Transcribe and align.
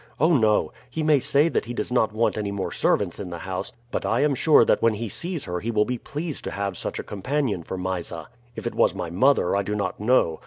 "Oh, 0.19 0.35
no; 0.35 0.71
he 0.89 1.03
may 1.03 1.19
say 1.19 1.47
that 1.47 1.65
he 1.65 1.75
does 1.75 1.91
not 1.91 2.11
want 2.11 2.35
any 2.35 2.49
more 2.51 2.71
servants 2.71 3.19
in 3.19 3.29
the 3.29 3.37
house, 3.37 3.71
but 3.91 4.03
I 4.03 4.21
am 4.21 4.33
sure 4.33 4.65
that 4.65 4.81
when 4.81 4.95
he 4.95 5.07
sees 5.07 5.43
her 5.45 5.59
he 5.59 5.69
will 5.69 5.85
be 5.85 5.99
pleased 5.99 6.43
to 6.45 6.49
have 6.57 6.75
such 6.75 6.97
a 6.97 7.03
companion 7.03 7.61
for 7.61 7.77
Mysa. 7.77 8.27
If 8.55 8.65
it 8.65 8.73
was 8.73 8.95
my 8.95 9.11
mother 9.11 9.55
I 9.55 9.61
do 9.61 9.75
not 9.75 9.99
know. 9.99 10.39